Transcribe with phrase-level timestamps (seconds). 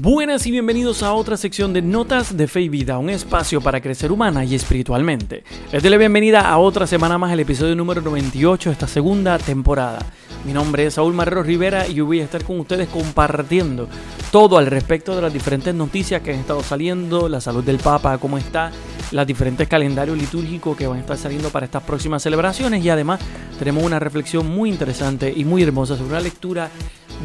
[0.00, 3.80] Buenas y bienvenidos a otra sección de Notas de Fe y Vida, un espacio para
[3.80, 5.42] crecer humana y espiritualmente.
[5.72, 9.36] Les doy la bienvenida a otra semana más, el episodio número 98 de esta segunda
[9.38, 9.98] temporada.
[10.44, 13.88] Mi nombre es Saúl Marrero Rivera y voy a estar con ustedes compartiendo
[14.30, 18.18] todo al respecto de las diferentes noticias que han estado saliendo, la salud del Papa,
[18.18, 18.70] cómo está,
[19.12, 23.20] los diferentes calendarios litúrgicos que van a estar saliendo para estas próximas celebraciones y además
[23.58, 26.70] tenemos una reflexión muy interesante y muy hermosa sobre una lectura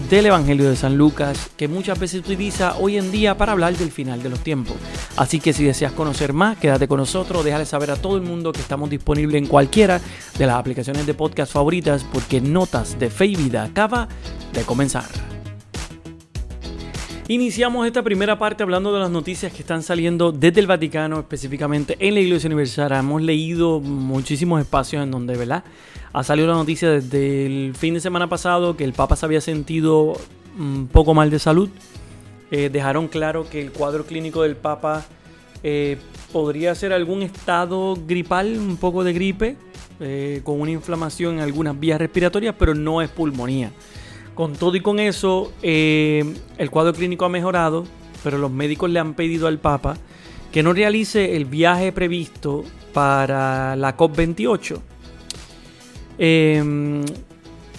[0.10, 3.92] del Evangelio de San Lucas que muchas veces utiliza hoy en día para hablar del
[3.92, 4.76] final de los tiempos.
[5.18, 8.52] Así que si deseas conocer más, quédate con nosotros, déjale saber a todo el mundo
[8.52, 10.02] que estamos disponibles en cualquiera
[10.38, 14.08] de las aplicaciones de podcast favoritas porque Notas de Fe y Vida acaba
[14.54, 15.33] de comenzar.
[17.30, 21.96] Iniciamos esta primera parte hablando de las noticias que están saliendo desde el Vaticano, específicamente
[21.98, 22.92] en la Iglesia Universal.
[22.92, 25.64] Hemos leído muchísimos espacios en donde, ¿verdad?
[26.12, 29.40] Ha salido la noticia desde el fin de semana pasado que el Papa se había
[29.40, 30.18] sentido
[30.60, 31.70] un poco mal de salud.
[32.52, 35.06] Eh, dejaron claro que el cuadro clínico del Papa
[35.64, 35.98] eh,
[36.34, 39.56] podría ser algún estado gripal, un poco de gripe,
[40.02, 43.72] eh, con una inflamación en algunas vías respiratorias, pero no es pulmonía.
[44.36, 46.24] Con todo y con eso, eh,
[46.58, 47.86] el cuadro clínico ha mejorado,
[48.24, 49.96] pero los médicos le han pedido al Papa
[50.52, 54.80] que no realice el viaje previsto para la COP28.
[56.18, 57.04] Em,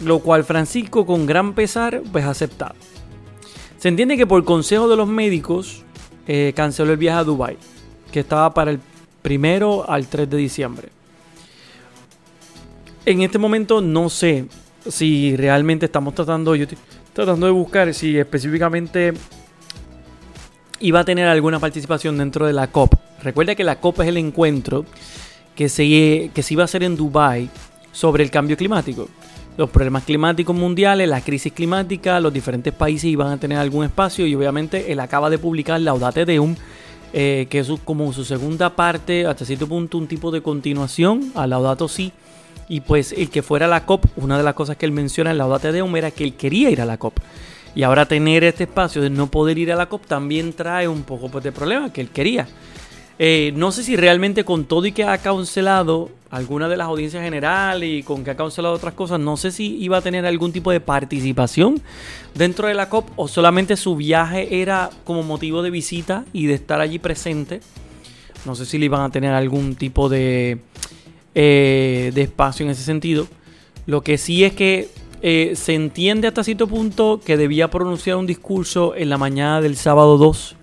[0.03, 2.75] lo cual Francisco con gran pesar pues ha aceptado.
[3.79, 5.85] Se entiende que por consejo de los médicos
[6.27, 7.57] eh, canceló el viaje a Dubai,
[8.11, 8.81] que estaba para el
[9.23, 10.89] primero al 3 de diciembre.
[13.07, 14.47] En este momento no sé
[14.89, 16.79] si realmente estamos tratando, yo estoy
[17.13, 19.15] tratando de buscar si específicamente
[20.81, 22.95] iba a tener alguna participación dentro de la COP.
[23.23, 24.85] Recuerda que la COP es el encuentro
[25.55, 25.85] que se,
[26.35, 27.49] que iba a hacer en Dubai
[27.93, 29.09] sobre el cambio climático.
[29.57, 34.27] Los problemas climáticos mundiales, la crisis climática, los diferentes países iban a tener algún espacio
[34.27, 36.57] y obviamente él acaba de publicar Laudate Deum,
[37.13, 41.47] eh, que es como su segunda parte, hasta cierto punto un tipo de continuación a
[41.47, 42.13] Laudato Si,
[42.69, 45.31] y pues el que fuera a la COP, una de las cosas que él menciona
[45.31, 47.19] en la Laudate Deum era que él quería ir a la COP.
[47.75, 51.03] Y ahora tener este espacio de no poder ir a la COP también trae un
[51.03, 52.47] poco pues, de problema que él quería.
[53.19, 57.23] Eh, no sé si realmente con todo y que ha cancelado algunas de las audiencias
[57.23, 60.53] generales y con que ha cancelado otras cosas, no sé si iba a tener algún
[60.53, 61.81] tipo de participación
[62.35, 66.55] dentro de la COP o solamente su viaje era como motivo de visita y de
[66.55, 67.61] estar allí presente.
[68.47, 70.59] No sé si le iban a tener algún tipo de
[71.35, 73.27] eh, de espacio en ese sentido.
[73.87, 74.89] Lo que sí es que
[75.23, 79.77] eh, se entiende hasta cierto punto que debía pronunciar un discurso en la mañana del
[79.77, 80.57] sábado 2.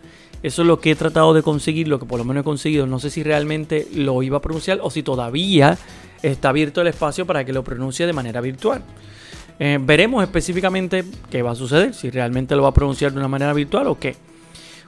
[0.44, 2.88] Eso es lo que he tratado de conseguir, lo que por lo menos he conseguido.
[2.88, 5.78] No sé si realmente lo iba a pronunciar o si todavía
[6.24, 8.84] está abierto el espacio para que lo pronuncie de manera virtual.
[9.60, 13.28] Eh, veremos específicamente qué va a suceder, si realmente lo va a pronunciar de una
[13.28, 14.16] manera virtual o qué.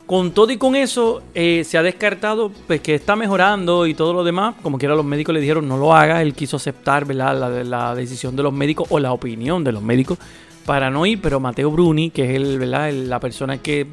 [0.06, 4.14] Con todo y con eso, eh, se ha descartado pues, que está mejorando y todo
[4.14, 4.56] lo demás.
[4.62, 6.22] Como quiera, los médicos le dijeron no lo haga.
[6.22, 10.18] Él quiso aceptar La, la, decisión de los médicos o la opinión de los médicos
[10.66, 11.22] para no ir.
[11.22, 13.88] Pero Mateo Bruni, que es la persona que.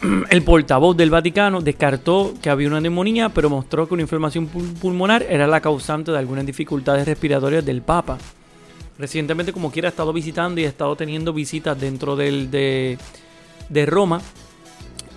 [0.30, 5.24] El portavoz del Vaticano descartó que había una neumonía, pero mostró que una inflamación pulmonar
[5.28, 8.18] era la causante de algunas dificultades respiratorias del Papa.
[8.98, 12.98] Recientemente, como quiera, ha estado visitando y ha estado teniendo visitas dentro de
[13.86, 14.20] Roma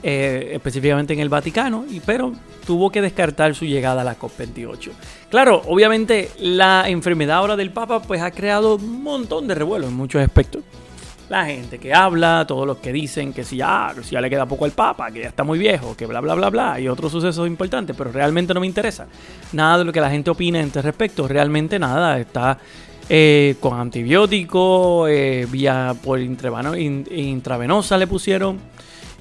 [0.04, 2.34] eh, específicamente en el Vaticano, y, pero
[2.66, 4.90] tuvo que descartar su llegada a la COP28.
[5.30, 9.94] Claro, obviamente la enfermedad ahora del Papa pues ha creado un montón de revuelo en
[9.94, 10.64] muchos aspectos.
[11.30, 14.46] La gente que habla, todos los que dicen que si ya, si ya le queda
[14.46, 17.12] poco al Papa, que ya está muy viejo, que bla bla bla bla, y otros
[17.12, 19.08] sucesos importantes, pero realmente no me interesa.
[19.54, 22.58] Nada de lo que la gente opina en este respecto, realmente nada, está
[23.08, 28.60] eh, con antibióticos, eh, vía por intravenosa le pusieron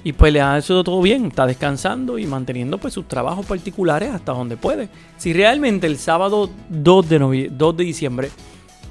[0.03, 4.09] y pues le ha hecho todo bien, está descansando y manteniendo pues sus trabajos particulares
[4.13, 4.89] hasta donde puede.
[5.17, 8.31] Si realmente el sábado 2 de, 2 de diciembre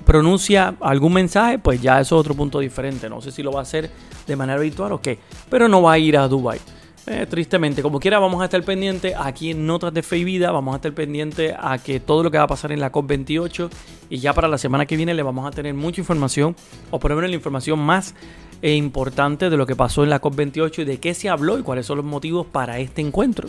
[0.04, 3.08] pronuncia algún mensaje, pues ya eso es otro punto diferente.
[3.08, 3.90] No sé si lo va a hacer
[4.26, 5.18] de manera virtual o qué,
[5.48, 6.60] pero no va a ir a Dubai.
[7.12, 10.52] Eh, tristemente, como quiera, vamos a estar pendientes aquí en Notas de Fe y Vida.
[10.52, 13.68] Vamos a estar pendientes a que todo lo que va a pasar en la COP28
[14.10, 16.54] y ya para la semana que viene le vamos a tener mucha información,
[16.92, 18.14] o por lo menos la información más
[18.62, 21.64] e importante de lo que pasó en la COP28 y de qué se habló y
[21.64, 23.48] cuáles son los motivos para este encuentro.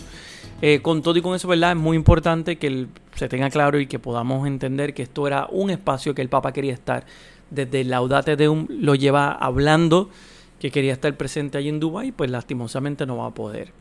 [0.63, 1.73] Eh, con todo y con eso, ¿verdad?
[1.73, 5.69] Es muy importante que se tenga claro y que podamos entender que esto era un
[5.69, 7.05] espacio que el Papa quería estar.
[7.51, 10.09] Desde Laudate Deum lo lleva hablando
[10.61, 13.73] que quería estar presente allí en Dubái, pues lastimosamente no va a poder.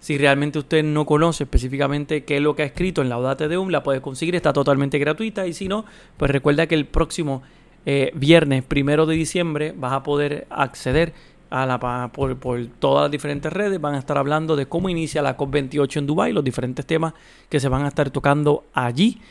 [0.00, 3.70] Si realmente usted no conoce específicamente qué es lo que ha escrito en Laudate Deum,
[3.70, 5.86] la puede conseguir, está totalmente gratuita y si no,
[6.18, 7.42] pues recuerda que el próximo
[7.86, 11.14] eh, viernes primero de diciembre vas a poder acceder
[11.48, 13.80] a la, por, por, todas las diferentes redes.
[13.80, 17.14] Van a estar hablando de cómo inicia la COP28 en Dubái, los diferentes temas
[17.48, 19.22] que se van a estar tocando allí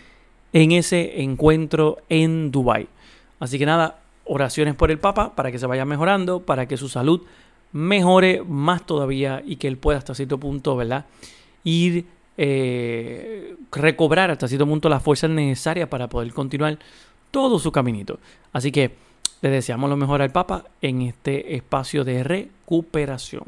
[0.53, 2.87] en ese encuentro en Dubái.
[3.39, 6.87] Así que nada, oraciones por el Papa para que se vaya mejorando, para que su
[6.87, 7.21] salud
[7.71, 11.05] mejore más todavía y que él pueda hasta cierto punto, ¿verdad?
[11.63, 12.05] Ir
[12.37, 16.79] eh, recobrar hasta cierto punto las fuerzas necesarias para poder continuar
[17.31, 18.19] todo su caminito.
[18.53, 18.91] Así que
[19.41, 23.43] le deseamos lo mejor al Papa en este espacio de recuperación.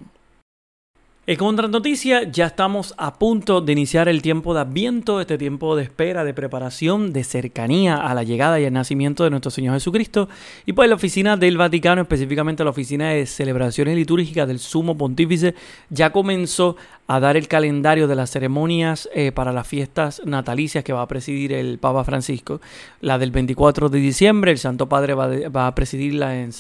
[1.27, 5.75] En otra noticia, ya estamos a punto de iniciar el tiempo de Adviento, este tiempo
[5.75, 9.75] de espera, de preparación, de cercanía a la llegada y el nacimiento de nuestro Señor
[9.75, 10.29] Jesucristo.
[10.65, 15.53] Y pues la oficina del Vaticano, específicamente la oficina de celebraciones litúrgicas del Sumo Pontífice,
[15.91, 16.75] ya comenzó
[17.05, 21.07] a dar el calendario de las ceremonias eh, para las fiestas natalicias que va a
[21.07, 22.61] presidir el Papa Francisco.
[23.01, 26.51] La del 24 de diciembre, el Santo Padre va, a presidirla en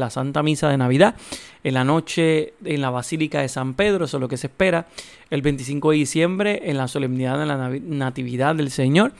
[0.00, 1.14] la Santa Misa de Navidad,
[1.62, 4.86] en la noche en la Basílica de San Pedro, eso es lo que se espera.
[5.30, 9.12] El 25 de diciembre, en la solemnidad de la Natividad del Señor,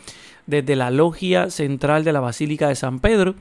[0.47, 3.35] desde la logia central de la Basílica de San Pedro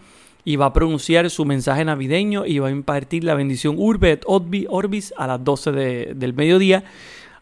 [0.44, 4.24] y va a pronunciar su mensaje navideño y va a impartir la bendición Urbe et
[4.26, 6.84] Orbis a las 12 del mediodía.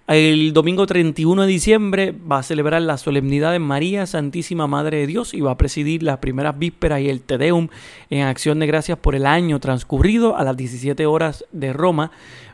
[0.08, 5.08] El domingo 31 de diciembre va a celebrar la solemnidad de María Santísima Madre de
[5.08, 7.68] Dios y va a presidir las primeras vísperas y el Te Deum
[8.10, 12.10] en acción de gracias por el año transcurrido a las 17 horas de Roma,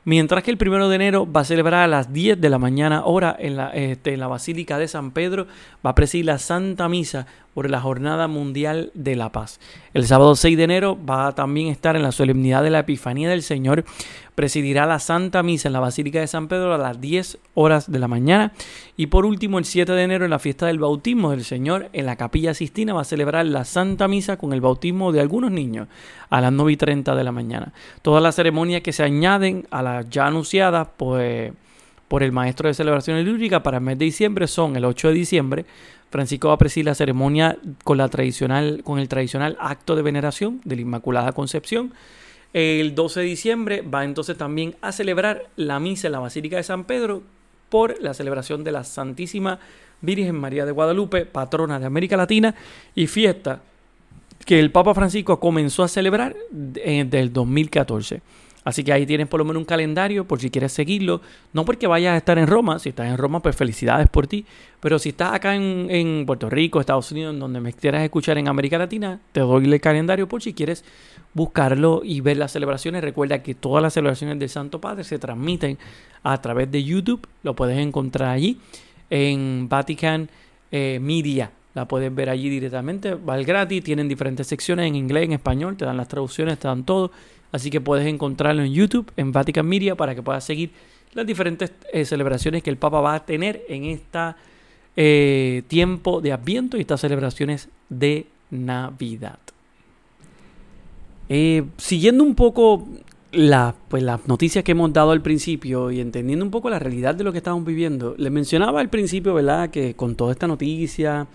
[0.05, 3.03] mientras que el primero de enero va a celebrar a las 10 de la mañana
[3.05, 5.47] hora en la, este, en la Basílica de San Pedro,
[5.85, 9.59] va a presidir la Santa Misa por la Jornada Mundial de la Paz.
[9.93, 13.29] El sábado 6 de enero va a también estar en la solemnidad de la Epifanía
[13.29, 13.85] del Señor
[14.35, 17.99] presidirá la Santa Misa en la Basílica de San Pedro a las 10 horas de
[17.99, 18.51] la mañana.
[18.97, 22.05] Y por último, el 7 de enero, en la fiesta del bautismo del Señor, en
[22.05, 25.87] la Capilla Sistina va a celebrar la Santa Misa con el bautismo de algunos niños
[26.29, 27.73] a las 9 y 30 de la mañana.
[28.01, 31.51] Todas las ceremonias que se añaden a ya anunciadas, pues
[32.07, 35.13] por el maestro de celebración litúrgica para el mes de diciembre son el 8 de
[35.13, 35.65] diciembre.
[36.11, 40.61] Francisco va a presidir la ceremonia con, la tradicional, con el tradicional acto de veneración
[40.63, 41.93] de la Inmaculada Concepción.
[42.53, 46.63] El 12 de diciembre va entonces también a celebrar la misa en la Basílica de
[46.63, 47.23] San Pedro
[47.69, 49.59] por la celebración de la Santísima
[50.01, 52.55] Virgen María de Guadalupe, patrona de América Latina
[52.93, 53.61] y fiesta
[54.45, 58.21] que el Papa Francisco comenzó a celebrar desde el 2014.
[58.65, 61.21] Así que ahí tienes por lo menos un calendario por si quieres seguirlo.
[61.53, 64.43] No porque vayas a estar en Roma, si estás en Roma, pues felicidades por ti.
[64.79, 68.47] Pero si estás acá en, Puerto Rico, Estados Unidos, en donde me quieras escuchar en
[68.47, 70.83] América Latina, te doy el calendario por si quieres
[71.35, 73.03] buscarlo y ver las celebraciones.
[73.03, 75.77] Recuerda que todas las celebraciones del Santo Padre se transmiten
[76.23, 77.27] a través de YouTube.
[77.43, 78.57] Lo puedes encontrar allí
[79.11, 80.27] en Vatican
[80.71, 81.51] eh, Media.
[81.75, 83.13] La puedes ver allí directamente.
[83.13, 83.83] Va gratis.
[83.83, 85.77] Tienen diferentes secciones en inglés, en español.
[85.77, 87.11] Te dan las traducciones, te dan todo.
[87.55, 90.71] Así que puedes encontrarlo en YouTube, en Vatican Media, para que puedas seguir
[91.13, 96.75] las diferentes eh, celebraciones que el Papa va a tener en este tiempo de Adviento
[96.75, 99.39] y estas celebraciones de Navidad.
[101.29, 102.85] Eh, siguiendo un poco
[103.87, 107.23] pues, las noticias que hemos dado al principio y entendiendo un poco la realidad de
[107.23, 111.27] lo que estamos viviendo, les mencionaba al principio, ¿verdad?, que con toda esta noticia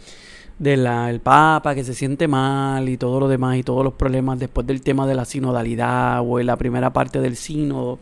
[0.60, 4.66] del Papa que se siente mal y todo lo demás y todos los problemas después
[4.66, 7.98] del tema de la sinodalidad o en la primera parte del sínodo,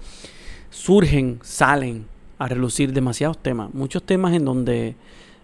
[0.68, 2.06] surgen, salen
[2.36, 4.96] a relucir demasiados temas, muchos temas en donde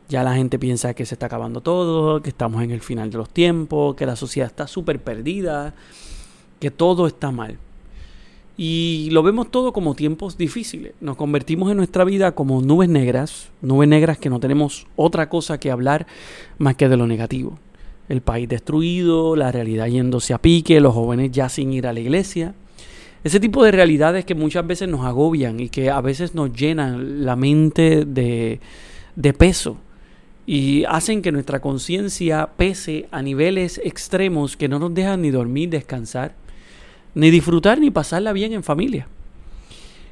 [0.08, 3.18] ya la gente piensa que se está acabando todo, que estamos en el final de
[3.18, 5.72] los tiempos, que la sociedad está súper perdida,
[6.58, 7.58] que todo está mal.
[8.56, 10.92] Y lo vemos todo como tiempos difíciles.
[11.00, 15.58] Nos convertimos en nuestra vida como nubes negras, nubes negras que no tenemos otra cosa
[15.58, 16.06] que hablar
[16.58, 17.58] más que de lo negativo.
[18.08, 22.00] El país destruido, la realidad yéndose a pique, los jóvenes ya sin ir a la
[22.00, 22.54] iglesia.
[23.24, 27.24] Ese tipo de realidades que muchas veces nos agobian y que a veces nos llenan
[27.24, 28.60] la mente de,
[29.16, 29.78] de peso
[30.46, 35.70] y hacen que nuestra conciencia pese a niveles extremos que no nos dejan ni dormir,
[35.70, 36.34] descansar
[37.14, 39.08] ni disfrutar ni pasarla bien en familia.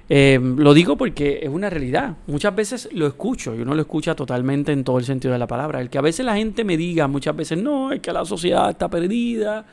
[0.09, 2.16] Eh, lo digo porque es una realidad.
[2.26, 5.47] Muchas veces lo escucho y uno lo escucha totalmente en todo el sentido de la
[5.47, 5.80] palabra.
[5.80, 8.71] El que a veces la gente me diga, muchas veces, no, es que la sociedad
[8.71, 9.64] está perdida,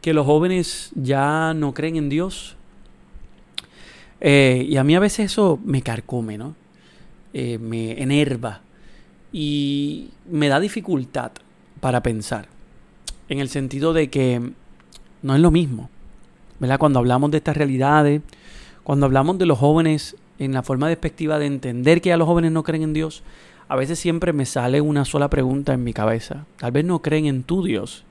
[0.00, 2.56] que los jóvenes ya no creen en Dios.
[4.20, 6.54] Eh, y a mí a veces eso me carcome, ¿no?
[7.32, 8.60] Eh, me enerva
[9.32, 11.32] y me da dificultad
[11.80, 12.48] para pensar.
[13.28, 14.52] En el sentido de que
[15.22, 15.88] no es lo mismo.
[16.78, 18.22] Cuando hablamos de estas realidades,
[18.84, 22.52] cuando hablamos de los jóvenes en la forma despectiva de entender que ya los jóvenes
[22.52, 23.22] no creen en Dios,
[23.68, 26.44] a veces siempre me sale una sola pregunta en mi cabeza.
[26.58, 28.04] Tal vez no creen en tu Dios,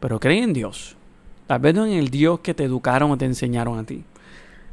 [0.00, 0.96] pero creen en Dios.
[1.46, 4.04] Tal vez no en el Dios que te educaron o te enseñaron a ti.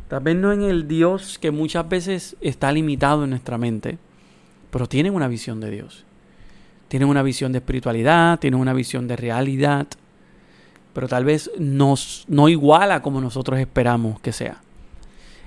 [0.08, 3.98] Tal vez no en el Dios que muchas veces está limitado en nuestra mente,
[4.72, 6.06] pero tienen una visión de Dios.
[6.88, 9.88] Tienen una visión de espiritualidad, tienen una visión de realidad,
[11.00, 14.58] pero tal vez nos, no iguala como nosotros esperamos que sea.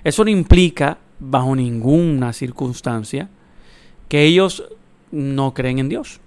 [0.02, 3.28] Eso no implica, bajo ninguna circunstancia,
[4.08, 4.64] que ellos
[5.10, 6.20] no creen en Dios.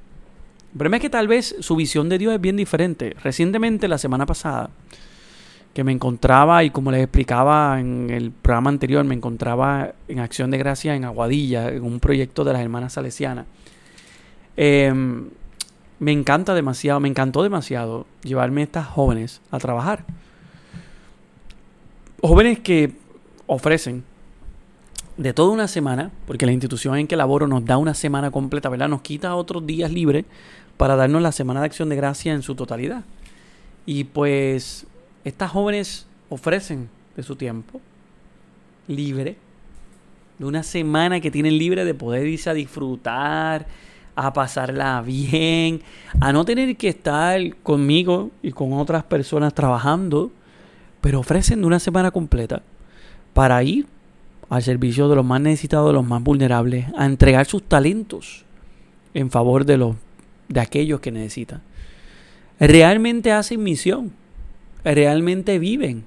[0.73, 3.15] El problema es que tal vez su visión de Dios es bien diferente.
[3.23, 4.69] Recientemente, la semana pasada,
[5.73, 10.51] que me encontraba, y como les explicaba en el programa anterior, me encontraba en Acción
[10.51, 13.47] de Gracia en Aguadilla, en un proyecto de las hermanas salesianas.
[14.55, 15.29] Em,
[15.99, 20.05] me encanta demasiado, me encantó demasiado llevarme estas jóvenes a trabajar.
[22.21, 22.93] Jóvenes que
[23.47, 24.03] ofrecen
[25.17, 28.69] de toda una semana, porque la institución en que laboro nos da una semana completa,
[28.69, 28.89] ¿verdad?
[28.89, 30.25] Nos quita otros días libres
[30.77, 33.03] para darnos la semana de acción de gracia en su totalidad.
[33.85, 34.87] Y pues
[35.23, 37.79] estas jóvenes ofrecen de su tiempo
[38.87, 39.37] libre,
[40.37, 43.67] de una semana que tienen libre de poder irse a disfrutar,
[44.15, 45.81] a pasarla bien,
[46.19, 50.31] a no tener que estar conmigo y con otras personas trabajando,
[51.01, 52.61] pero ofrecen una semana completa
[53.33, 53.87] para ir
[54.49, 58.45] al servicio de los más necesitados, de los más vulnerables, a entregar sus talentos
[59.13, 59.95] en favor de los
[60.47, 61.61] de aquellos que necesitan.
[62.59, 64.13] Realmente hacen misión
[64.93, 66.03] realmente viven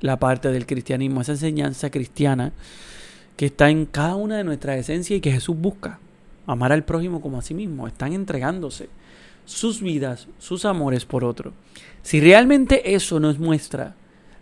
[0.00, 2.52] la parte del cristianismo, esa enseñanza cristiana
[3.36, 5.98] que está en cada una de nuestras esencias y que Jesús busca.
[6.50, 7.86] Amar al prójimo como a sí mismo.
[7.86, 8.88] Están entregándose
[9.44, 11.52] sus vidas, sus amores por otro.
[12.02, 13.94] Si realmente eso nos muestra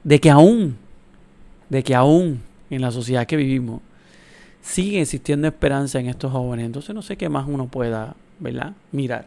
[0.04, 0.76] de que aún,
[1.68, 3.80] de que aún en la sociedad que vivimos,
[4.60, 8.74] sigue existiendo esperanza en estos jóvenes, entonces no sé qué más uno pueda, ¿verdad?
[8.92, 9.26] Mirar.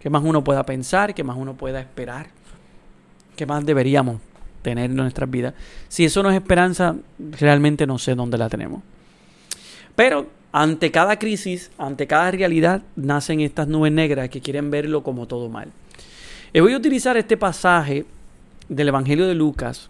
[0.00, 2.28] Qué más uno pueda pensar, qué más uno pueda esperar.
[3.36, 4.20] ¿Qué más deberíamos
[4.62, 5.54] tener en nuestras vidas?
[5.88, 8.82] Si eso no es esperanza, realmente no sé dónde la tenemos.
[9.94, 15.26] Pero ante cada crisis, ante cada realidad, nacen estas nubes negras que quieren verlo como
[15.26, 15.72] todo mal.
[16.52, 18.04] Y voy a utilizar este pasaje
[18.68, 19.88] del Evangelio de Lucas,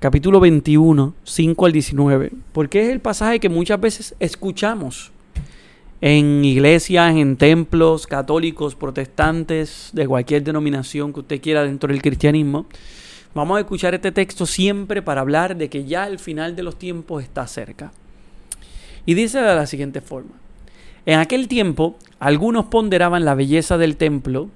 [0.00, 5.12] capítulo 21, 5 al 19, porque es el pasaje que muchas veces escuchamos
[6.00, 12.66] en iglesias, en templos católicos, protestantes, de cualquier denominación que usted quiera dentro del cristianismo,
[13.34, 16.78] vamos a escuchar este texto siempre para hablar de que ya el final de los
[16.78, 17.92] tiempos está cerca.
[19.06, 20.32] Y dice de la siguiente forma.
[21.06, 24.48] En aquel tiempo, algunos ponderaban la belleza del templo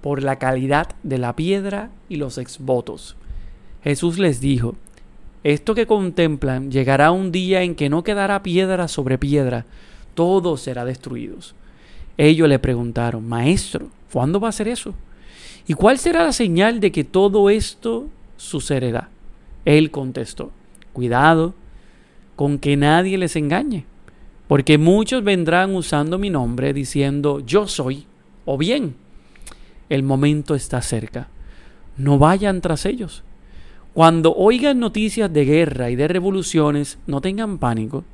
[0.00, 3.16] por la calidad de la piedra y los exvotos.
[3.84, 4.74] Jesús les dijo,
[5.44, 9.64] esto que contemplan llegará un día en que no quedará piedra sobre piedra,
[10.14, 11.38] todo será destruido.
[12.16, 14.94] Ellos le preguntaron, Maestro, ¿cuándo va a ser eso?
[15.66, 19.08] ¿Y cuál será la señal de que todo esto sucederá?
[19.64, 20.50] Él contestó,
[20.92, 21.54] cuidado
[22.36, 23.84] con que nadie les engañe,
[24.52, 28.04] porque muchos vendrán usando mi nombre diciendo, yo soy,
[28.44, 28.96] o bien,
[29.88, 31.28] el momento está cerca.
[31.96, 33.22] No vayan tras ellos.
[33.94, 38.04] Cuando oigan noticias de guerra y de revoluciones, no tengan pánico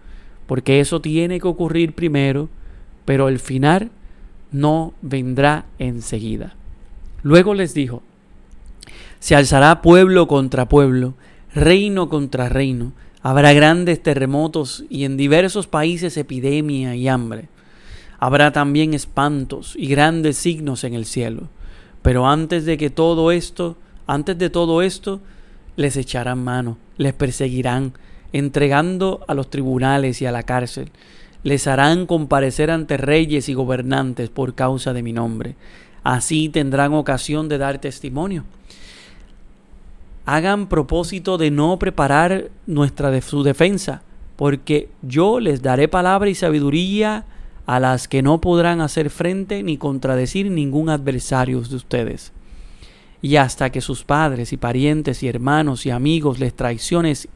[0.47, 2.49] porque eso tiene que ocurrir primero,
[3.04, 3.90] pero el final
[4.52, 6.54] no vendrá enseguida.
[7.25, 8.04] Luego les dijo,
[9.18, 11.14] se alzará pueblo contra pueblo,
[11.52, 12.92] reino contra reino,
[13.28, 17.49] habrá grandes terremotos y en diversos países epidemia y hambre.
[18.18, 21.50] Habrá también espantos y grandes signos en el cielo.
[22.00, 25.20] Pero antes de que todo esto, antes de todo esto,
[25.76, 27.92] les echarán mano, les perseguirán,
[28.32, 30.90] entregando a los tribunales y a la cárcel.
[31.42, 35.54] Les harán comparecer ante reyes y gobernantes por causa de mi nombre.
[36.02, 38.44] Así tendrán ocasión de dar testimonio.
[40.30, 44.02] Hagan propósito de no preparar nuestra de su defensa,
[44.37, 47.25] porque yo les daré palabra y sabiduría
[47.64, 52.32] a las que no podrán hacer frente ni contradecir ningún adversario de ustedes.
[53.23, 57.26] Y hasta que sus padres y parientes y hermanos y amigos les traiciones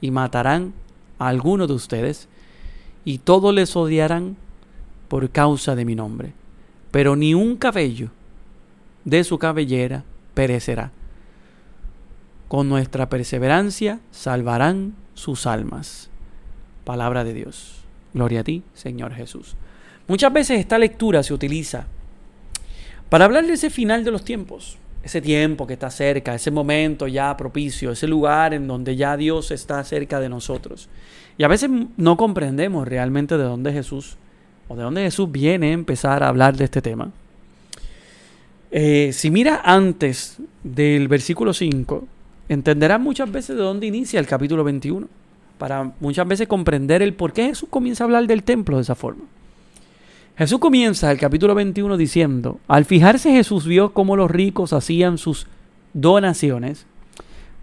[0.00, 0.72] y matarán
[1.18, 2.28] a alguno de ustedes,
[3.04, 4.36] y todos les odiarán
[5.08, 6.32] por causa de mi nombre.
[6.92, 8.10] Pero ni un cabello
[9.04, 10.92] de su cabellera perecerá.
[12.50, 16.10] Con nuestra perseverancia salvarán sus almas.
[16.82, 17.84] Palabra de Dios.
[18.12, 19.54] Gloria a ti, Señor Jesús.
[20.08, 21.86] Muchas veces esta lectura se utiliza
[23.08, 27.06] para hablar de ese final de los tiempos ese tiempo que está cerca, ese momento
[27.06, 30.88] ya propicio, ese lugar en donde ya Dios está cerca de nosotros.
[31.38, 34.16] Y a veces no comprendemos realmente de dónde Jesús
[34.68, 37.12] o de dónde Jesús viene a empezar a hablar de este tema.
[38.70, 42.06] Eh, si mira antes del versículo 5,
[42.50, 45.06] entenderán muchas veces de dónde inicia el capítulo 21,
[45.56, 48.96] para muchas veces comprender el por qué Jesús comienza a hablar del templo de esa
[48.96, 49.22] forma.
[50.36, 55.46] Jesús comienza el capítulo 21 diciendo, al fijarse Jesús vio cómo los ricos hacían sus
[55.92, 56.86] donaciones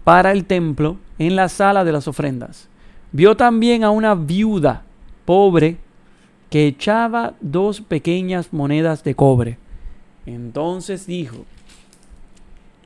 [0.04, 2.68] para el templo en la sala de las ofrendas.
[3.12, 4.84] Vio también a una viuda
[5.26, 5.76] pobre
[6.48, 9.58] que echaba dos pequeñas monedas de cobre.
[10.24, 11.44] Entonces dijo,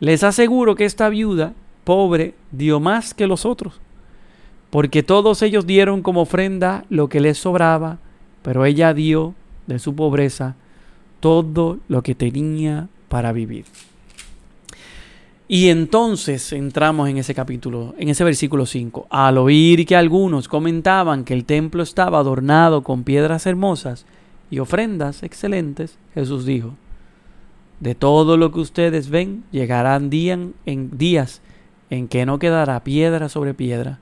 [0.01, 1.53] les aseguro que esta viuda
[1.85, 3.81] pobre dio más que los otros,
[4.71, 7.99] porque todos ellos dieron como ofrenda lo que les sobraba,
[8.43, 9.35] pero ella dio
[9.67, 10.57] de su pobreza
[11.21, 13.65] todo lo que tenía para vivir.
[15.49, 19.07] Y entonces entramos en ese capítulo, en ese versículo 5.
[19.11, 24.07] Al oír que algunos comentaban que el templo estaba adornado con piedras hermosas
[24.51, 26.75] y ofrendas excelentes, Jesús dijo,
[27.81, 31.43] de todo lo que ustedes ven, llegarán en días
[31.93, 33.99] en que no quedará piedra sobre piedra,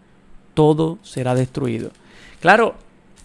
[0.55, 1.91] todo será destruido.
[2.39, 2.77] Claro,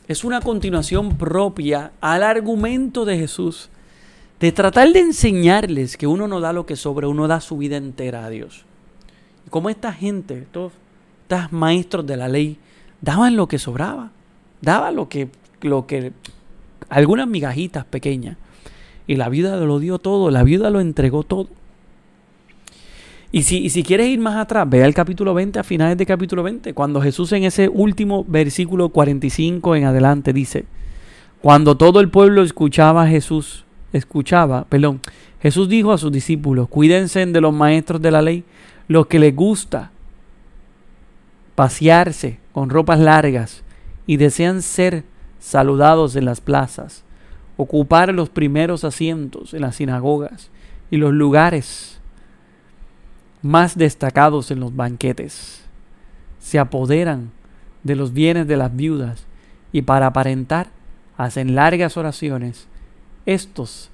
[0.07, 3.69] es una continuación propia al argumento de Jesús
[4.39, 7.77] de tratar de enseñarles que uno no da lo que sobra, uno da su vida
[7.77, 8.65] entera a Dios.
[9.51, 10.73] Como esta gente, todos
[11.29, 12.57] estos maestros de la ley,
[13.01, 14.09] daban lo que sobraba,
[14.61, 15.29] daban lo que,
[15.61, 16.11] lo que,
[16.89, 18.37] algunas migajitas pequeñas.
[19.05, 21.49] Y la vida lo dio todo, la vida lo entregó todo.
[23.35, 26.73] Y si, quieres ir más atrás, ve al capítulo 20, a finales del capítulo 20,
[26.73, 30.63] cuando Jesús en ese último versículo 45 en adelante dice,
[31.41, 35.01] cuando todo el pueblo escuchaba a Jesús, escuchaba, perdón,
[35.41, 38.45] Jesús dijo a sus discípulos, cuídense de los maestros de la ley,
[38.87, 39.91] los que les gusta
[41.55, 43.65] pasearse con ropas largas
[44.07, 45.03] y desean ser
[45.39, 47.03] saludados en las plazas,
[47.57, 50.51] ocupar los primeros asientos en las sinagogas
[50.89, 51.94] y los lugares
[53.45, 55.61] más destacados en los banquetes.
[56.39, 57.29] Se apoderan
[57.83, 59.27] de los bienes de las viudas
[59.71, 60.69] y para aparentar
[61.15, 62.67] hacen largas oraciones.
[63.27, 63.91] Estos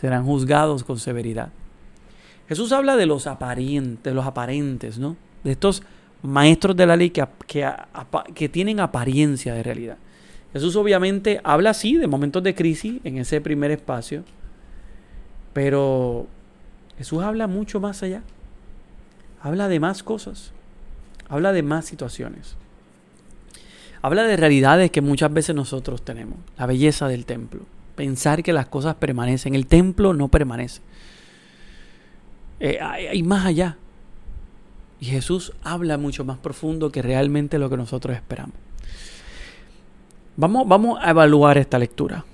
[0.00, 1.50] serán juzgados con severidad.
[2.48, 5.18] Jesús habla de los aparentes, los aparentes, ¿no?
[5.42, 5.82] De estos
[6.22, 7.70] maestros de la ley que, que,
[8.34, 9.98] que tienen apariencia de realidad.
[10.54, 14.24] Jesús obviamente habla así de momentos de crisis en ese primer espacio,
[15.52, 16.26] pero
[16.96, 18.22] Jesús habla mucho más allá
[19.44, 20.52] habla de más cosas,
[21.28, 22.56] habla de más situaciones.
[24.00, 26.38] Habla de realidades que muchas veces nosotros tenemos.
[26.56, 27.60] La belleza del templo.
[27.94, 29.54] Pensar que las cosas permanecen.
[29.54, 30.80] El templo no permanece.
[32.58, 33.76] Eh, hay, más allá.
[34.98, 38.56] Y Jesús habla mucho más profundo que realmente lo que nosotros esperamos.
[40.36, 42.24] Vamos, vamos a evaluar esta lectura.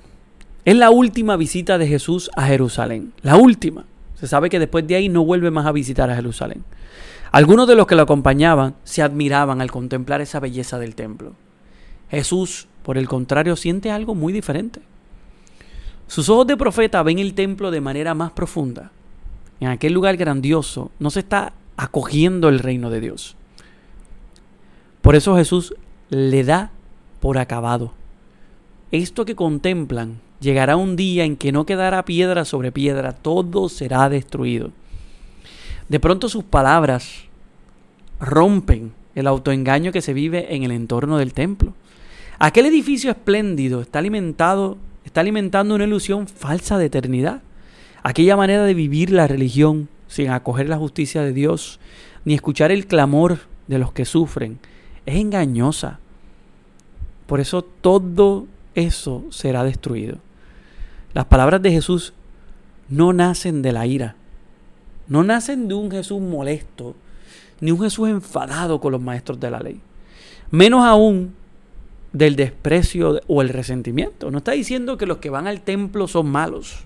[0.64, 3.12] Es la última visita de Jesús a Jerusalén.
[3.23, 3.85] La última.
[4.20, 6.62] Se sabe que después de ahí no vuelve más a visitar a Jerusalén.
[7.33, 11.33] Algunos de los que lo acompañaban se admiraban al contemplar esa belleza del templo.
[12.11, 14.83] Jesús, por el contrario, siente algo muy diferente.
[16.06, 18.92] Sus ojos de profeta ven el templo de manera más profunda.
[19.59, 23.37] En aquel lugar grandioso no se está acogiendo el reino de Dios.
[25.00, 25.74] Por eso Jesús
[26.11, 26.72] le da
[27.20, 27.94] por acabado.
[28.92, 34.09] Esto que contemplan llegará un día en que no quedará piedra sobre piedra, todo será
[34.09, 34.72] destruido.
[35.88, 37.24] De pronto sus palabras
[38.20, 41.74] rompen el autoengaño que se vive en el entorno del templo.
[42.38, 47.42] Aquel edificio espléndido está alimentado, está alimentando una ilusión falsa de eternidad.
[48.03, 51.81] Aquella manera de vivir la religión sin acoger la justicia de Dios,
[52.24, 54.59] ni escuchar el clamor de los que sufren,
[55.07, 55.98] es engañosa.
[57.26, 60.18] Por eso todo eso será destruido.
[61.12, 62.12] Las palabras de Jesús
[62.88, 64.16] no nacen de la ira,
[65.09, 66.94] no nacen de un Jesús molesto,
[67.61, 69.81] ni un Jesús enfadado con los maestros de la ley.
[70.51, 71.35] Menos aún
[72.12, 74.31] del desprecio o el resentimiento.
[74.31, 76.85] No está diciendo que los que van al templo son malos.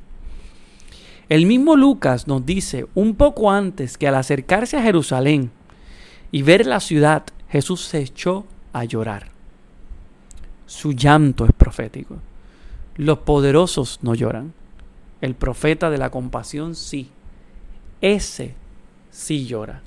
[1.28, 5.50] El mismo Lucas nos dice un poco antes que al acercarse a Jerusalén
[6.30, 9.28] y ver la ciudad, Jesús se echó a llorar.
[10.66, 12.16] Su llanto es profético.
[12.96, 14.52] Los poderosos no lloran.
[15.20, 17.10] El profeta de la compasión sí
[18.04, 18.54] ese
[19.10, 19.80] sí llora.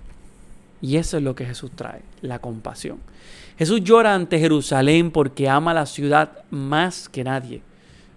[0.82, 2.98] Y eso es lo que Jesús trae, la compasión.
[3.60, 7.62] Jesús llora ante Jerusalén porque ama la ciudad más que nadie.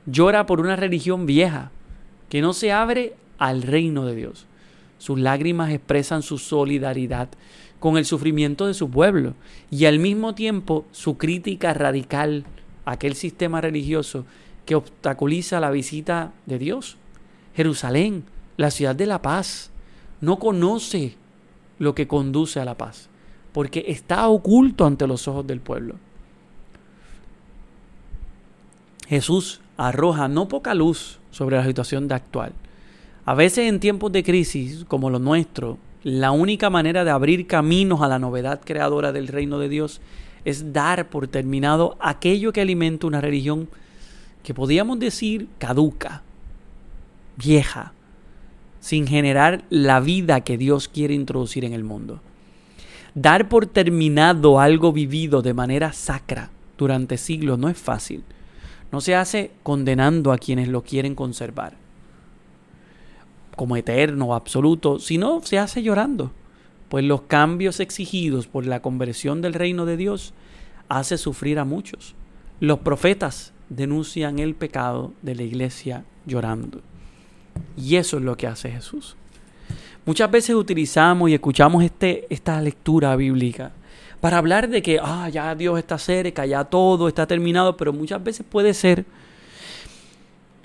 [0.06, 1.70] Llora por una religión vieja
[2.30, 4.46] que no se abre al reino de Dios.
[4.98, 7.28] Sus lágrimas expresan su solidaridad
[7.78, 9.34] con el sufrimiento de su pueblo
[9.70, 12.44] y al mismo tiempo su crítica radical
[12.86, 14.24] a aquel sistema religioso
[14.70, 16.96] que obstaculiza la visita de Dios.
[17.56, 18.22] Jerusalén,
[18.56, 19.72] la ciudad de la paz,
[20.20, 21.16] no conoce
[21.80, 23.08] lo que conduce a la paz,
[23.52, 25.96] porque está oculto ante los ojos del pueblo.
[29.08, 32.52] Jesús arroja no poca luz sobre la situación de actual.
[33.24, 38.02] A veces en tiempos de crisis como los nuestros, la única manera de abrir caminos
[38.02, 40.00] a la novedad creadora del reino de Dios
[40.44, 43.68] es dar por terminado aquello que alimenta una religión
[44.42, 46.22] que podríamos decir caduca,
[47.36, 47.92] vieja,
[48.80, 52.20] sin generar la vida que Dios quiere introducir en el mundo.
[53.14, 58.24] Dar por terminado algo vivido de manera sacra durante siglos no es fácil.
[58.92, 61.76] No se hace condenando a quienes lo quieren conservar
[63.60, 66.32] como eterno absoluto, sino se hace llorando,
[66.88, 70.32] pues los cambios exigidos por la conversión del reino de Dios
[70.88, 72.14] hace sufrir a muchos.
[72.60, 76.82] Los profetas denuncian el pecado de la iglesia llorando.
[77.76, 79.16] Y eso es lo que hace Jesús.
[80.04, 83.72] Muchas veces utilizamos y escuchamos este, esta lectura bíblica
[84.20, 88.22] para hablar de que ah, ya Dios está cerca, ya todo está terminado, pero muchas
[88.22, 89.06] veces puede ser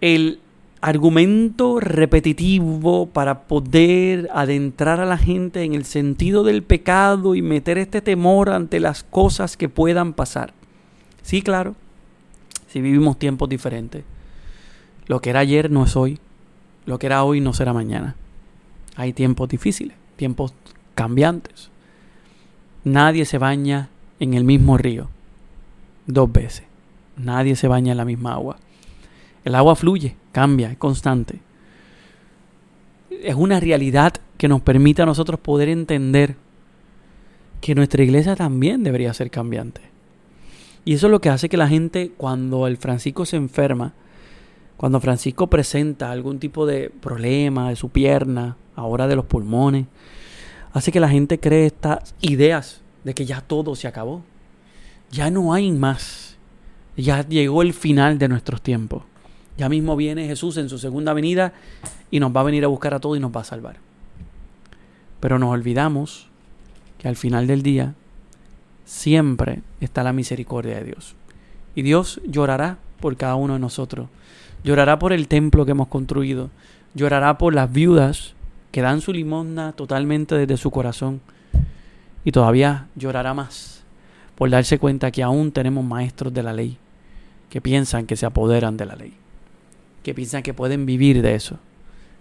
[0.02, 0.40] el
[0.82, 7.78] argumento repetitivo para poder adentrar a la gente en el sentido del pecado y meter
[7.78, 10.54] este temor ante las cosas que puedan pasar.
[11.24, 11.76] Sí, claro,
[12.76, 14.04] si vivimos tiempos diferentes.
[15.08, 16.20] Lo que era ayer no es hoy,
[16.86, 18.18] lo que era hoy no será mañana.
[18.98, 20.54] Hay tiempos difíciles, tiempos
[20.94, 21.70] cambiantes.
[22.84, 23.88] Nadie se baña
[24.20, 25.08] en el mismo río
[26.06, 26.66] dos veces.
[27.16, 28.58] Nadie se baña en la misma agua.
[29.46, 31.40] El agua fluye, cambia, es constante.
[33.10, 36.36] Es una realidad que nos permite a nosotros poder entender
[37.62, 39.95] que nuestra iglesia también debería ser cambiante.
[40.86, 43.94] Y eso es lo que hace que la gente, cuando el Francisco se enferma,
[44.78, 49.88] cuando Francisco presenta algún tipo de problema de su pierna, ahora de los pulmones,
[50.74, 54.22] hace que la gente cree estas ideas de que ya todo se acabó.
[55.12, 56.38] Ya no hay más.
[56.98, 59.04] Ya llegó el final de nuestros tiempos.
[59.58, 61.54] Ya mismo viene Jesús en su segunda venida
[62.12, 63.78] y nos va a venir a buscar a todos y nos va a salvar.
[65.20, 66.28] Pero nos olvidamos
[66.98, 67.96] que al final del día
[68.86, 71.16] siempre está la misericordia de Dios.
[71.76, 74.08] Y Dios llorará por cada uno de nosotros.
[74.64, 76.50] Llorará por el templo que hemos construido.
[76.94, 78.34] Llorará por las viudas
[78.72, 81.22] que dan su limosna totalmente desde su corazón.
[82.24, 83.84] Y todavía llorará más
[84.36, 86.78] por darse cuenta que aún tenemos maestros de la ley
[87.50, 89.14] que piensan que se apoderan de la ley
[90.06, 91.58] que piensan que pueden vivir de eso,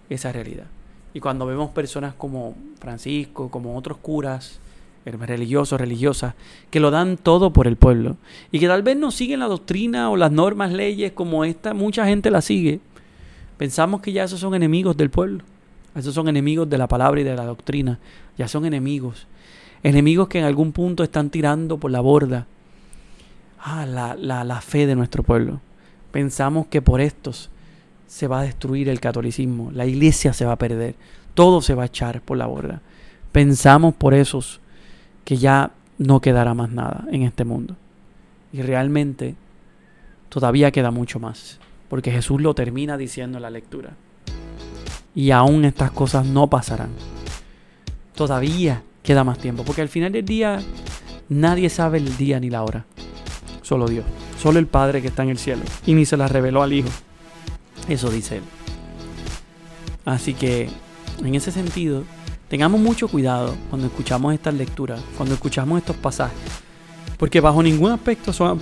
[0.09, 0.65] esa realidad.
[1.13, 4.59] Y cuando vemos personas como Francisco, como otros curas,
[5.05, 6.33] religiosos, religiosas,
[6.71, 8.17] que lo dan todo por el pueblo.
[8.51, 12.05] Y que tal vez no siguen la doctrina o las normas, leyes como esta, mucha
[12.05, 12.79] gente la sigue,
[13.57, 15.43] pensamos que ya esos son enemigos del pueblo,
[15.95, 17.99] esos son enemigos de la palabra y de la doctrina,
[18.37, 19.27] ya son enemigos,
[19.83, 22.47] enemigos que en algún punto están tirando por la borda.
[23.67, 25.59] Ah, la, la, la fe de nuestro pueblo.
[26.11, 27.49] Pensamos que por estos
[28.05, 30.95] se va a destruir el catolicismo, la iglesia se va a perder,
[31.33, 32.81] todo se va a echar por la borda.
[33.31, 34.61] Pensamos por esos
[35.25, 37.75] que ya no quedará más nada en este mundo.
[38.53, 39.35] Y realmente
[40.29, 41.59] todavía queda mucho más,
[41.89, 43.91] porque Jesús lo termina diciendo en la lectura.
[45.13, 46.91] Y aún estas cosas no pasarán.
[48.15, 50.61] Todavía queda más tiempo, porque al final del día
[51.27, 52.85] nadie sabe el día ni la hora.
[53.61, 54.05] Solo Dios,
[54.37, 55.63] solo el Padre que está en el cielo.
[55.85, 56.89] Y ni se la reveló al Hijo.
[57.89, 58.43] Eso dice él.
[60.05, 60.69] Así que,
[61.23, 62.03] en ese sentido,
[62.47, 66.37] tengamos mucho cuidado cuando escuchamos estas lecturas, cuando escuchamos estos pasajes,
[67.17, 68.59] porque bajo ningún aspecto son,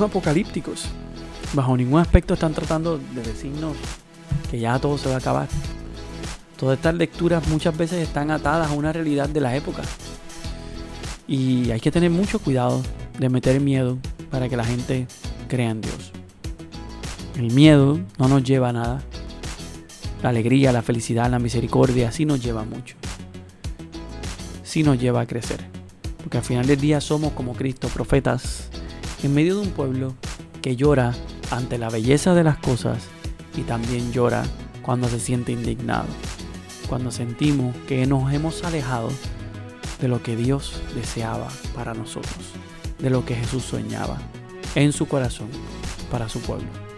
[0.00, 0.86] apocalípticos.
[1.54, 3.76] Bajo ningún aspecto están tratando de decirnos
[4.50, 5.48] que ya todo se va a acabar.
[6.56, 9.82] Todas estas lecturas muchas veces están atadas a una realidad de la época.
[11.26, 12.82] Y hay que tener mucho cuidado
[13.18, 13.98] de meter miedo
[14.30, 15.06] para que la gente
[15.48, 16.12] crea en Dios.
[17.36, 19.02] El miedo no nos lleva a nada.
[20.22, 22.94] La alegría, la felicidad, la misericordia sí nos lleva mucho.
[24.62, 25.60] Sí nos lleva a crecer.
[26.18, 28.68] Porque al final del día somos como Cristo, profetas,
[29.24, 30.14] en medio de un pueblo
[30.62, 31.12] que llora
[31.50, 32.98] ante la belleza de las cosas
[33.56, 34.44] y también llora
[34.82, 36.06] cuando se siente indignado.
[36.88, 39.08] Cuando sentimos que nos hemos alejado
[40.00, 42.52] de lo que Dios deseaba para nosotros,
[43.00, 44.18] de lo que Jesús soñaba
[44.76, 45.48] en su corazón
[46.12, 46.91] para su pueblo.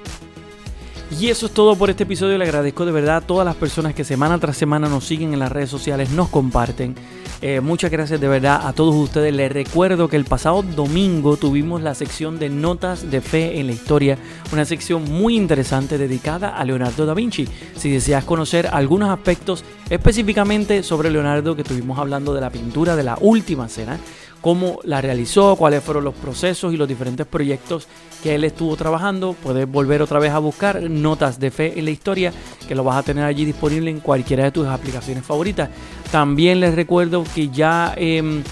[1.20, 2.36] Y eso es todo por este episodio.
[2.38, 5.38] Le agradezco de verdad a todas las personas que semana tras semana nos siguen en
[5.38, 6.96] las redes sociales, nos comparten.
[7.40, 9.32] Eh, muchas gracias de verdad a todos ustedes.
[9.32, 13.72] Les recuerdo que el pasado domingo tuvimos la sección de notas de fe en la
[13.72, 14.18] historia,
[14.52, 17.46] una sección muy interesante dedicada a Leonardo da Vinci.
[17.76, 23.04] Si deseas conocer algunos aspectos específicamente sobre Leonardo, que estuvimos hablando de la pintura de
[23.04, 23.98] la última cena,
[24.44, 27.88] cómo la realizó, cuáles fueron los procesos y los diferentes proyectos
[28.22, 29.32] que él estuvo trabajando.
[29.32, 32.30] Puedes volver otra vez a buscar notas de fe en la historia,
[32.68, 35.70] que lo vas a tener allí disponible en cualquiera de tus aplicaciones favoritas.
[36.12, 37.94] También les recuerdo que ya...
[37.96, 38.42] Eh,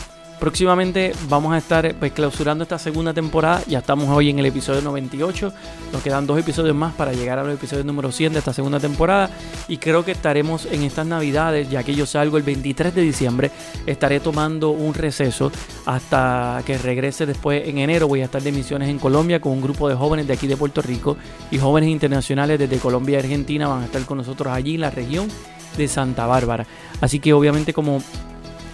[0.42, 3.62] Próximamente vamos a estar pues, clausurando esta segunda temporada.
[3.68, 5.52] Ya estamos hoy en el episodio 98.
[5.92, 8.80] Nos quedan dos episodios más para llegar a los episodios número 100 de esta segunda
[8.80, 9.30] temporada.
[9.68, 13.52] Y creo que estaremos en estas navidades, ya que yo salgo el 23 de diciembre,
[13.86, 15.52] estaré tomando un receso
[15.86, 18.08] hasta que regrese después en enero.
[18.08, 20.56] Voy a estar de misiones en Colombia con un grupo de jóvenes de aquí de
[20.56, 21.16] Puerto Rico
[21.52, 24.90] y jóvenes internacionales desde Colombia y Argentina van a estar con nosotros allí en la
[24.90, 25.28] región
[25.76, 26.66] de Santa Bárbara.
[27.00, 28.02] Así que obviamente como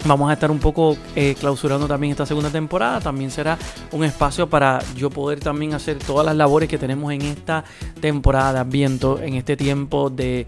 [0.05, 3.01] Vamos a estar un poco eh, clausurando también esta segunda temporada.
[3.01, 3.57] También será
[3.91, 7.65] un espacio para yo poder también hacer todas las labores que tenemos en esta
[7.99, 10.47] temporada de Adviento, en este tiempo de,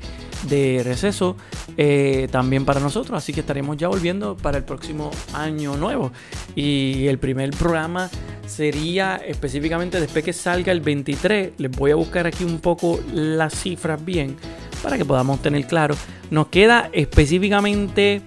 [0.85, 1.35] receso,
[1.75, 3.17] eh, también para nosotros.
[3.17, 6.13] Así que estaremos ya volviendo para el próximo año nuevo.
[6.55, 8.09] Y el primer programa
[8.47, 11.53] sería específicamente después que salga el 23.
[11.57, 14.37] Les voy a buscar aquí un poco las cifras bien
[14.81, 15.95] para que podamos tener claro.
[16.29, 18.21] Nos queda específicamente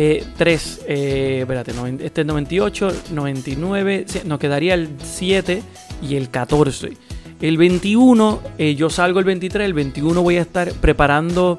[0.00, 1.72] eh, 3, eh, espérate,
[2.04, 5.60] este es 98, 99, nos quedaría el 7
[6.00, 6.92] y el 14.
[7.40, 11.58] El 21, eh, yo salgo el 23, el 21 voy a estar preparando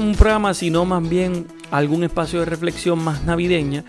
[0.00, 3.84] un programa, sino más bien algún espacio de reflexión más navideña.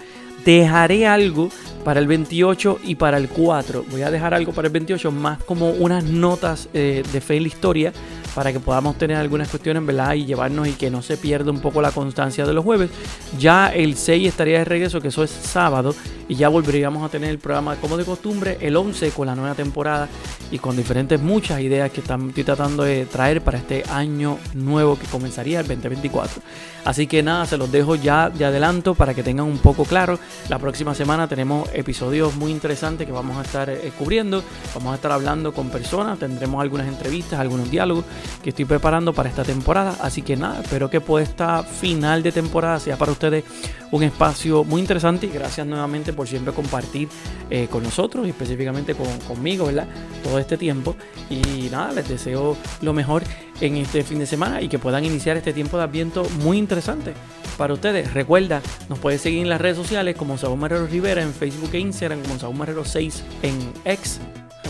[0.45, 1.49] Dejaré algo
[1.83, 3.85] para el 28 y para el 4.
[3.89, 7.43] Voy a dejar algo para el 28, más como unas notas eh, de fe en
[7.43, 7.93] la historia
[8.35, 10.13] para que podamos tener algunas cuestiones, ¿verdad?
[10.13, 12.89] Y llevarnos y que no se pierda un poco la constancia de los jueves.
[13.37, 15.95] Ya el 6 estaría de regreso, que eso es sábado,
[16.27, 19.55] y ya volveríamos a tener el programa como de costumbre, el 11 con la nueva
[19.55, 20.07] temporada
[20.51, 25.07] y con diferentes muchas ideas que estoy tratando de traer para este año nuevo que
[25.07, 26.41] comenzaría el 2024.
[26.85, 30.19] Así que nada, se los dejo ya de adelanto para que tengan un poco claro.
[30.49, 34.43] La próxima semana tenemos episodios muy interesantes que vamos a estar eh, cubriendo.
[34.75, 38.05] Vamos a estar hablando con personas, tendremos algunas entrevistas, algunos diálogos
[38.41, 39.97] que estoy preparando para esta temporada.
[40.01, 43.43] Así que nada, espero que por esta final de temporada sea para ustedes
[43.91, 47.07] un espacio muy interesante y gracias nuevamente por siempre compartir
[47.49, 49.87] eh, con nosotros y específicamente con, conmigo, ¿verdad?
[50.23, 50.95] Todo este tiempo.
[51.29, 53.23] Y nada, les deseo lo mejor
[53.61, 57.13] en este fin de semana y que puedan iniciar este tiempo de adviento muy interesante
[57.57, 58.13] para ustedes.
[58.13, 61.79] Recuerda, nos puedes seguir en las redes sociales como Saúl Marrero Rivera en Facebook e
[61.79, 64.19] Instagram, como Saúl Marrero 6 en X,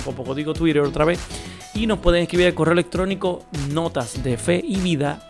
[0.05, 1.19] un poco digo Twitter otra vez
[1.75, 5.27] y nos pueden escribir el correo electrónico notas de fe y vida.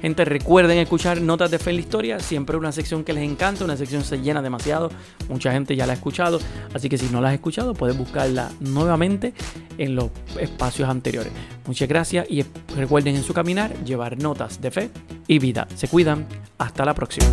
[0.00, 3.64] Gente, recuerden escuchar Notas de Fe en la Historia, siempre una sección que les encanta,
[3.64, 4.90] una sección se llena demasiado,
[5.28, 6.38] mucha gente ya la ha escuchado,
[6.72, 9.34] así que si no la has escuchado puedes buscarla nuevamente
[9.76, 11.32] en los espacios anteriores.
[11.66, 12.44] Muchas gracias y
[12.76, 14.90] recuerden en su caminar llevar notas de fe
[15.26, 15.66] y vida.
[15.74, 16.26] Se cuidan,
[16.58, 17.26] hasta la próxima.